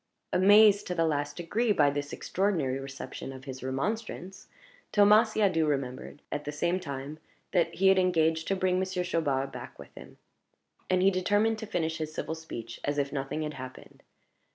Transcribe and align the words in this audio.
Amazed 0.33 0.87
to 0.87 0.95
the 0.95 1.05
last 1.05 1.37
degree 1.37 1.71
by 1.71 1.91
this 1.91 2.11
extraordinary 2.11 2.79
reception 2.79 3.31
of 3.31 3.43
his 3.43 3.61
remonstrance, 3.61 4.47
Thomas 4.91 5.33
Siadoux 5.33 5.67
remembered, 5.67 6.23
at 6.31 6.43
the 6.43 6.51
same 6.51 6.79
time, 6.79 7.19
that 7.51 7.71
he 7.75 7.89
had 7.89 7.99
engaged 7.99 8.47
to 8.47 8.55
bring 8.55 8.79
Monsieur 8.79 9.03
Chaubard 9.03 9.51
back 9.51 9.77
with 9.77 9.93
him; 9.93 10.17
and 10.89 11.03
he 11.03 11.11
determined 11.11 11.59
to 11.59 11.67
finish 11.67 11.99
his 11.99 12.11
civil 12.15 12.33
speech 12.33 12.79
as 12.83 12.97
if 12.97 13.13
nothing 13.13 13.43
had 13.43 13.53
happened. 13.53 14.01